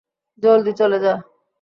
জলদি 0.43 0.71
চলে 0.79 0.97
যা। 0.99 1.13